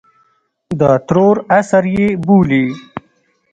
[0.79, 2.65] د ترور عصر یې بولي.